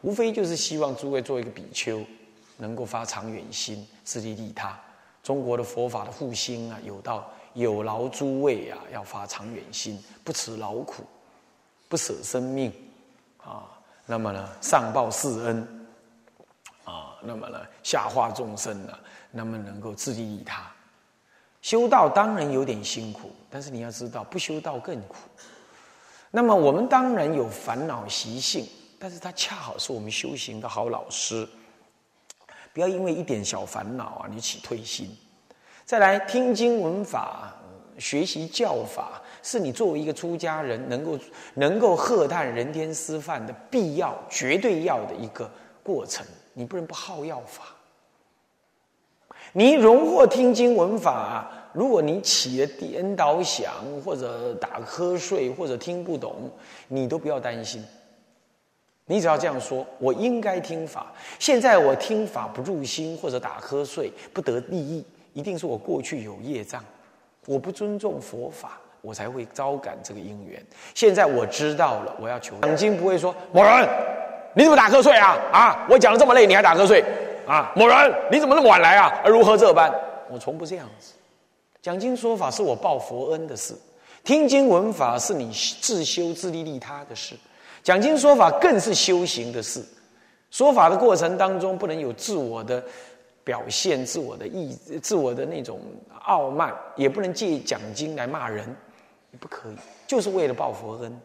[0.00, 2.00] 无非就是希望诸位做一个比丘，
[2.56, 4.76] 能够发长远心，自利利他。
[5.22, 11.04] 中国的佛法的复兴啊，有道有劳诸位啊，要发长远心，不辞劳苦，
[11.88, 12.72] 不舍生命
[13.38, 13.68] 啊。
[14.04, 15.86] 那么呢，上报世恩
[16.84, 18.98] 啊，那么呢，下化众生呢，
[19.30, 20.68] 那么能够自利利他。
[21.60, 25.14] 修道当然有点辛苦，但是你要知道，不修道更苦。
[26.32, 28.66] 那么我们当然有烦恼习性，
[28.98, 31.48] 但是它恰好是我们修行的好老师。
[32.72, 35.08] 不要因为一点小烦恼啊，你起退心。
[35.84, 37.52] 再来听经闻法、
[37.98, 41.18] 学习教法，是你作为一个出家人能够
[41.54, 45.50] 能够喝叹人天师范的必要、绝对要的一个
[45.82, 46.24] 过程。
[46.54, 47.64] 你不能不好药法。
[49.52, 53.70] 你荣获听经闻法，如果你起了颠倒想，
[54.02, 56.50] 或者打瞌睡，或者听不懂，
[56.88, 57.84] 你都不要担心。
[59.06, 61.12] 你只要这样说，我应该听法。
[61.38, 66.82] 现在我听法不入心，或者打瞌睡不得利益，一定是我过去有业障，
[67.46, 70.64] 我不尊重佛法，我才会招感这个因缘。
[70.94, 73.88] 现在我知道了，我要求讲经不会说某人
[74.54, 75.36] 你怎么打瞌睡啊？
[75.52, 77.04] 啊，我讲的这么累，你还打瞌睡
[77.46, 77.72] 啊？
[77.74, 79.12] 某人你怎么那么晚来啊？
[79.24, 79.92] 而如何这般？
[80.30, 81.12] 我从不这样子。
[81.82, 83.74] 讲经说法是我报佛恩的事，
[84.22, 87.34] 听经闻法是你自修自利利他的事。
[87.82, 89.84] 讲经说法更是修行的事，
[90.50, 92.82] 说法的过程当中不能有自我的
[93.42, 95.80] 表现、自我的意、自我的那种
[96.20, 98.64] 傲慢，也不能借讲经来骂人，
[99.40, 99.74] 不可以，
[100.06, 101.20] 就是为了报佛恩，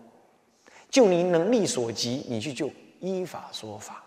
[0.89, 4.03] 就你能力所及，你去就依法说法，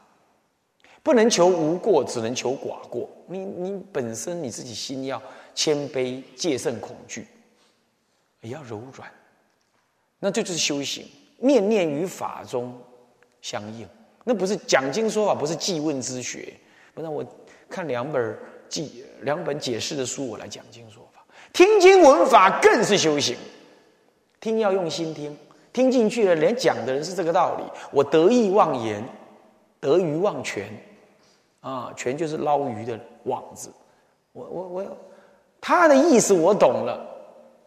[1.04, 3.08] 不能求无过，只能求寡过。
[3.28, 5.22] 你你本身你自己心要
[5.54, 7.28] 谦卑，戒慎恐惧，
[8.40, 9.08] 也要柔软，
[10.18, 11.06] 那这就是修行。
[11.40, 12.72] 念念于法中
[13.42, 13.88] 相应，
[14.24, 16.52] 那不是讲经说法，不是记问之学。
[16.94, 17.24] 不然我
[17.68, 21.24] 看两本记两本解释的书，我来讲经说法。
[21.52, 23.36] 听经闻法更是修行，
[24.40, 25.36] 听要用心听，
[25.72, 27.64] 听进去了，连讲的人是这个道理。
[27.90, 29.02] 我得意忘言，
[29.80, 30.68] 得鱼忘全，
[31.60, 33.72] 啊，全就是捞鱼的网字。
[34.32, 34.96] 我我我，
[35.60, 37.00] 他的意思我懂了，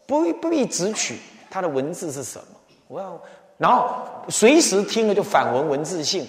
[0.06, 1.18] 不不必直取
[1.50, 2.46] 他的文字是什么，
[2.88, 3.20] 我要。
[3.58, 3.96] 然后
[4.30, 6.28] 随时听了就反闻文字性，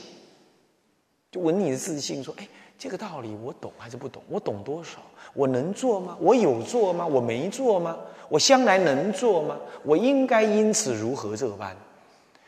[1.30, 2.46] 就闻你的自信，说：“哎，
[2.78, 4.22] 这个道理我懂还是不懂？
[4.28, 4.98] 我懂多少？
[5.32, 6.16] 我能做吗？
[6.20, 7.06] 我有做吗？
[7.06, 7.96] 我没做吗？
[8.28, 9.56] 我将来能做吗？
[9.82, 11.76] 我应该因此如何这般？”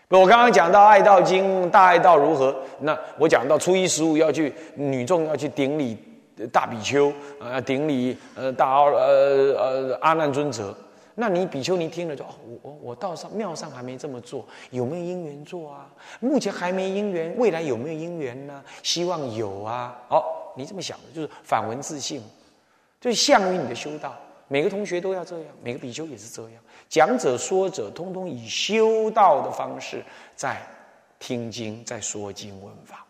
[0.09, 2.55] 我刚刚讲到《爱道经》，大爱道如何？
[2.79, 5.97] 那我讲到初一十五要去女众要去顶礼
[6.53, 10.73] 大比丘啊，顶礼呃大呃呃阿难尊者。
[11.19, 15.91] 那你比丘尼听了就哦，我我道上庙上还没这么做，有没有因缘做啊？
[16.21, 18.63] 目前还没因缘，未来有没有因缘呢？
[18.83, 19.99] 希望有啊。
[20.11, 20.23] 哦，
[20.55, 22.23] 你这么想的，就是反闻自性，
[23.01, 24.15] 就是向于你的修道。
[24.49, 26.63] 每个同学都要这样，每个比丘也是这样。
[26.89, 30.05] 讲者说者，通通以修道的方式
[30.37, 30.61] 在
[31.19, 33.05] 听经，在说经问法，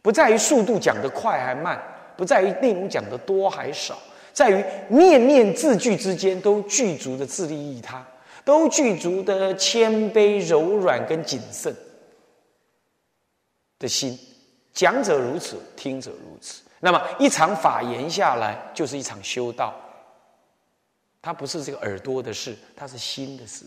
[0.00, 1.78] 不在于速度讲得快还慢，
[2.16, 3.98] 不在于内容讲得多还少，
[4.38, 8.06] 在于念念字句之间都具足的自利益他，
[8.44, 11.74] 都具足的谦卑、柔软跟谨慎
[13.80, 14.16] 的心。
[14.72, 16.62] 讲者如此，听者如此。
[16.78, 19.74] 那么一场法言下来，就是一场修道。
[21.20, 23.64] 它不是这个耳朵的事，它是心的事，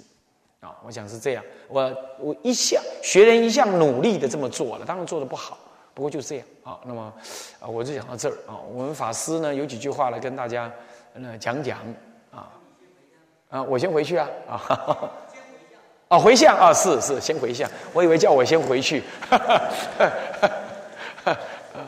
[0.61, 1.43] 啊，我想是这样。
[1.67, 5.59] 我我一向学人一向努力的这么做了，当然做的不好，
[6.01, 6.79] 不过就这样啊。
[6.83, 7.13] 那么
[7.59, 8.57] 啊，我就讲到这儿啊。
[8.73, 10.67] 我们法师呢有几句话来跟大家
[11.13, 11.77] 那讲讲
[12.33, 12.49] 啊
[13.51, 15.11] 啊，我先回去啊啊，
[16.07, 19.03] 啊回向啊是是先回向，我以为叫我先回去，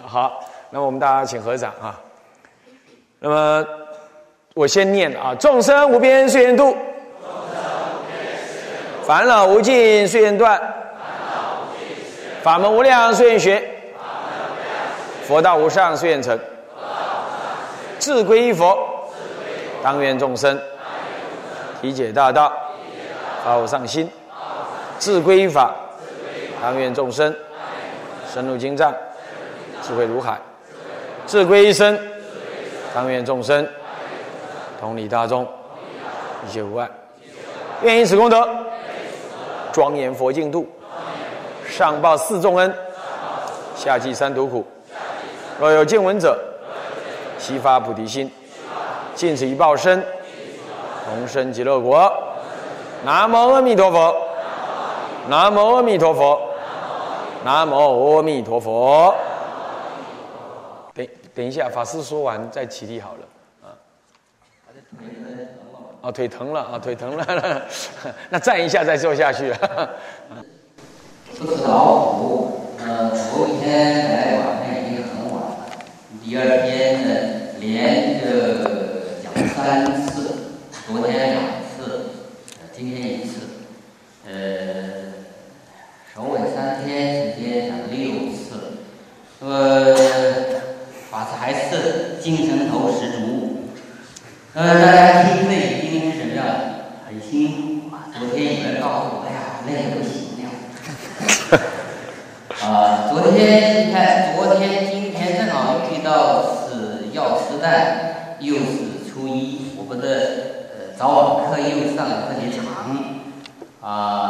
[0.06, 0.47] 好。
[0.69, 1.99] 那我们大家请合掌啊。
[3.19, 3.65] 那么
[4.54, 6.78] 我先念啊：众生无边誓愿度，
[9.08, 10.62] 烦恼无尽誓愿断，
[12.43, 13.72] 法门无量誓愿学，
[15.27, 16.38] 佛道无上誓愿成。
[17.99, 18.77] 自归依佛，
[19.81, 20.59] 当愿众生
[21.81, 22.51] 体解大道，
[23.45, 24.05] 发无上心；
[24.99, 25.73] 自归依法，
[26.62, 27.33] 当愿众生
[28.33, 28.93] 深入经藏，
[29.81, 30.38] 智慧如海。
[31.25, 31.97] 自归一生，
[32.93, 33.65] 当愿众生
[34.81, 35.47] 同理大众，
[36.45, 36.89] 一切无碍。
[37.83, 38.45] 愿以此功德，
[39.71, 40.67] 庄严佛净土，
[41.69, 42.73] 上报四重恩，
[43.77, 44.67] 下济三途苦。
[45.63, 46.38] 若有见闻者，
[47.38, 48.30] 悉发菩提心，
[49.15, 50.04] 尽此一报身，
[51.06, 52.12] 同生极乐国。
[53.06, 54.13] 南无阿弥陀佛。
[55.30, 56.38] 南无阿弥陀佛。
[57.45, 59.15] 南无阿弥陀佛。
[60.93, 63.26] 等等一下，法师说完再起立好了
[63.63, 63.71] 啊。
[66.02, 67.62] 啊，腿疼了啊，腿疼了，
[68.30, 69.54] 那站一下再坐下去。
[71.39, 74.32] 不是老虎，呃，头一天来，
[76.25, 77.09] 第二天呢
[77.59, 80.36] 连着讲三次，
[80.88, 82.12] 昨天两次，
[82.73, 83.41] 今天一次，
[84.25, 84.31] 呃，
[86.15, 88.79] 首尾三天时间讲六次，
[89.41, 90.63] 呃。
[91.12, 93.65] 法师还是精神头十足，
[94.53, 96.45] 呃，大家听着已经是什么样？
[97.05, 98.09] 很辛苦啊！
[98.17, 100.49] 昨天有人告诉我，哎呀，累得不行了。
[102.65, 107.12] 啊，昨天你看，昨天、今天正好遇到是
[107.63, 110.08] 在，又是初一，我们的
[110.76, 112.60] 呃早晚课又上了特别长，
[113.80, 114.22] 啊，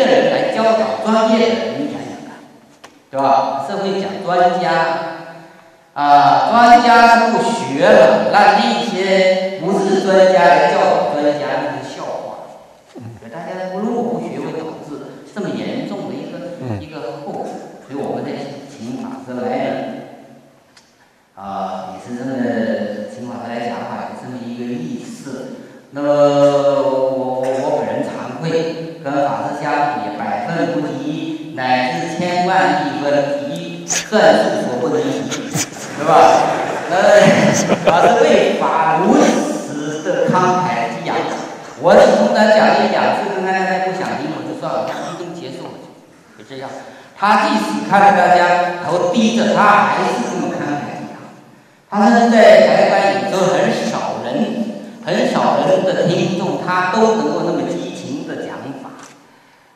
[0.00, 2.40] 的人来教导专业的人，你想想看，
[3.10, 3.64] 对吧？
[3.68, 4.70] 社会讲专家，
[5.94, 12.50] 啊，专家是不学了，那那些不是专家来教导专家，那是笑话。
[13.32, 14.88] 大家如果不学，会导致
[15.34, 15.80] 这么严。
[16.78, 17.46] 一个后果，
[17.88, 18.30] 所以我们在
[18.68, 19.74] 请法师来呢，
[21.34, 22.30] 啊，也是这么
[23.08, 25.56] 请法师来讲法，有这么一个意思。
[25.92, 29.64] 那么我我本人惭愧，跟法师相
[29.96, 36.12] 比，百分不及，乃至千万亿分一算术所不能及，是吧？
[36.90, 36.94] 那
[37.84, 41.16] 法师对法如此的慷慨激昂，
[41.80, 45.70] 我是从他讲一讲，这个大家不想听，我就算了，一经结束了。
[46.48, 46.68] 这样，
[47.16, 51.22] 他即使看着大家头低着，他还是这么慷慨激昂。
[51.88, 54.34] 他是在台湾有时候很少人，
[55.04, 58.90] 很少人的听众，他都能够那么激情的讲法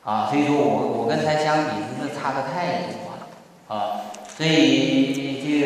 [0.03, 0.27] 啊。
[0.29, 3.23] 所以说我我跟他相比，真是差的太多了
[3.69, 4.11] 啊。
[4.37, 5.63] 所以这个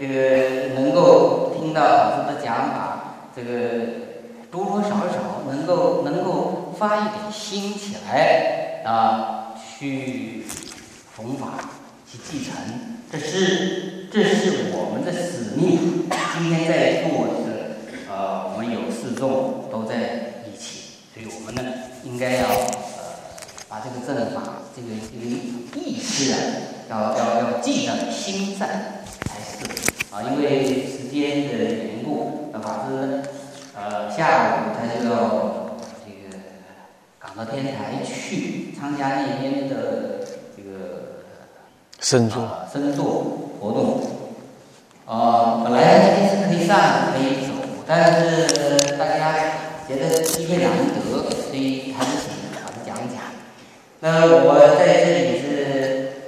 [0.00, 3.86] 这个能够听到老师的讲法，这个
[4.50, 9.32] 多多少少能够能够发一点心起来啊。
[9.78, 10.44] 去
[11.16, 11.58] 弘法，
[12.10, 12.54] 去继承，
[13.12, 16.08] 这是这是我们的使命。
[16.32, 17.76] 今天在座的
[18.08, 21.62] 呃，我们有四众都在一起，所以我们呢，
[22.04, 23.20] 应该要呃，
[23.68, 25.26] 把这个正法，这个这个
[25.78, 26.38] 意识啊，
[26.88, 29.66] 要要要记得心在才是
[30.10, 30.22] 啊。
[30.22, 33.22] 因为时间的缘故，那法师
[33.86, 35.54] 呃下午他就要。
[37.36, 40.24] 到天台去参加那边的
[40.56, 41.20] 这个
[42.00, 43.04] 深坐深坐
[43.60, 44.00] 活动。
[45.04, 47.52] 呃，本来今天是可以上可以走，
[47.86, 49.36] 但是大家
[49.86, 52.32] 觉得机会难得，所以还是请
[52.64, 53.20] 老师讲讲。
[54.00, 55.44] 那我在这里是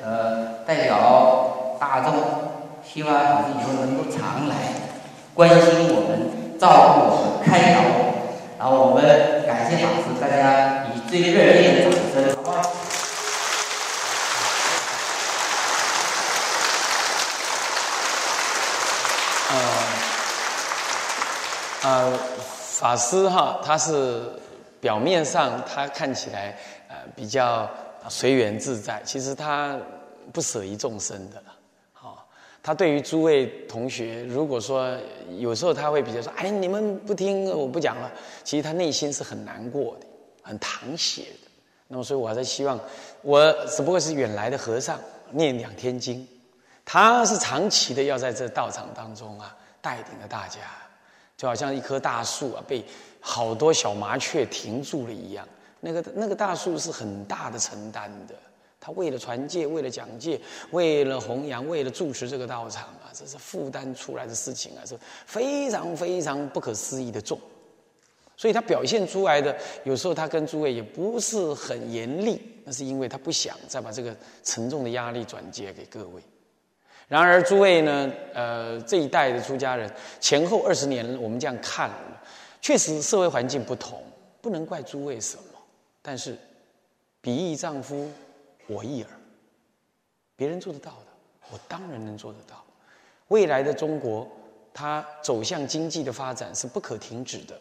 [0.05, 2.13] 呃代表大众，
[2.85, 3.15] 希望
[3.51, 4.57] 以后能够常来
[5.33, 7.87] 关心我们、照顾我、开导我。
[8.59, 9.05] 然后我们
[9.47, 12.53] 感谢法师，大家以最热烈的掌声，好吗？
[19.51, 19.55] 呃，
[21.83, 22.13] 呃，
[22.81, 24.23] 法师哈，他是
[24.81, 26.57] 表面上他看起来
[26.89, 27.71] 呃比较
[28.09, 29.77] 随缘自在，其实他
[30.33, 31.41] 不舍于众生的。
[32.69, 34.95] 他对于诸位同学，如果说
[35.39, 38.13] 有时候他会比较说：“哎，你们不听，我不讲了。”
[38.45, 40.07] 其实他内心是很难过的，
[40.43, 41.49] 很淌血的。
[41.87, 42.79] 那么，所以我还是希望，
[43.23, 45.01] 我只不过是远来的和尚，
[45.31, 46.29] 念两天经，
[46.85, 50.61] 他是长期的要在这道场当中啊，带领着大家，
[51.39, 52.85] 就好像一棵大树啊，被
[53.19, 55.49] 好多小麻雀停住了一样。
[55.81, 58.35] 那个那个大树是很大的承担的。
[58.81, 67.39] 他为了传戒，为了讲戒，为了弘扬，为了主持这个道场啊，这是负担出来的事情啊，是非常非常不可思议的重。
[68.37, 76.23] 所以他表现出来的，有时候他跟诸位也不是很严厉，那是因为他不想再把这个沉重的压力转接给各位。
[77.09, 81.91] 然而诸位呢，呃，这一代的出家人前后二十年，我们这样看，
[82.61, 84.01] 确实社会环境不同，
[84.41, 85.43] 不能怪诸位什么。
[86.01, 86.37] 但是，
[87.21, 88.09] 比翼丈夫。
[88.69, 89.11] 我一耳，
[90.37, 91.07] 别人做得到的，
[91.51, 92.63] 我当然能做得到。
[93.29, 94.29] 未来的中国，
[94.73, 97.61] 它走向经济的发展是不可停止的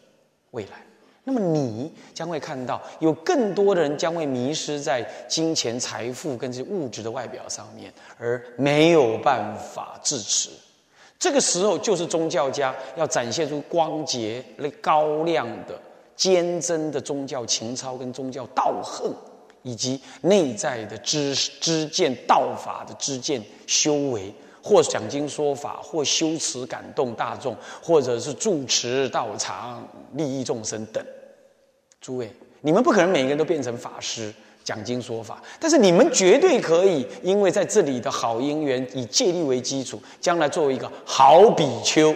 [0.52, 0.84] 未来。
[1.24, 10.48] 那么你将会看到，有更多的人将会迷失在金钱、财富跟这物质的外表上面，而没有办法自持。
[11.18, 15.78] 这个时候，就是宗教家要展现出光洁、那高亮的
[16.16, 19.12] 坚贞的宗教情操跟宗教道恨，
[19.62, 24.32] 以及内在的知知见道法的知见修为，
[24.62, 31.04] 或讲经说法，或修持感动大众，或者是住持道场利益众生等。
[32.00, 32.30] 诸位，
[32.60, 34.32] 你们不可能每个人都变成法师
[34.62, 42.14] 讲经说法，但是你们绝对可以，因为在这里的好因缘，以戒律为基础，将来作为一个好比丘，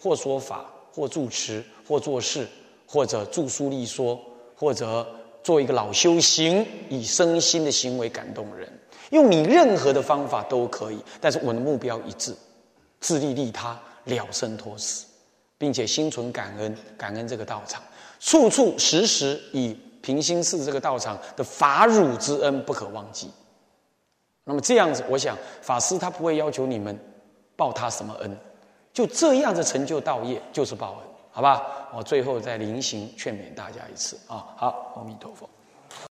[0.00, 2.46] 或说法，或住持，或做事，
[2.86, 4.18] 或者著书立说，
[4.56, 5.06] 或者
[5.48, 8.68] 做一个老修行，以身心的行为感动人，
[9.12, 11.02] 用你任何的方法都可以。
[11.22, 12.36] 但是我的目标一致，
[13.00, 15.06] 自利利他，了生脱死，
[15.56, 17.82] 并且心存感恩，感恩这个道场。
[18.20, 23.30] 处处时时以平心寺这个道场的法乳之恩不可忘记。
[24.44, 26.94] 那么这样子，我想法师他不会要求你们
[27.56, 28.36] 报他什么恩，
[28.92, 31.08] 就这样子成就道业就是报恩，
[31.38, 31.62] 好吧？
[31.94, 35.48] 我最后再临行劝勉大家一次啊，好，阿弥陀佛。